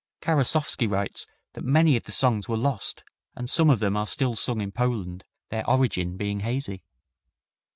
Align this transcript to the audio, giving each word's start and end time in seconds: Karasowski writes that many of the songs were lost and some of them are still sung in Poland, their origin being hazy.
Karasowski 0.19 0.89
writes 0.89 1.27
that 1.53 1.63
many 1.63 1.95
of 1.95 2.05
the 2.05 2.11
songs 2.11 2.47
were 2.49 2.57
lost 2.57 3.03
and 3.35 3.47
some 3.47 3.69
of 3.69 3.77
them 3.77 3.95
are 3.95 4.07
still 4.07 4.35
sung 4.35 4.59
in 4.59 4.71
Poland, 4.71 5.25
their 5.49 5.69
origin 5.69 6.17
being 6.17 6.39
hazy. 6.39 6.81